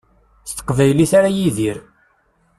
S 0.49 0.51
teqbaylit 0.53 1.11
ara 1.17 1.29
yidir. 1.37 1.77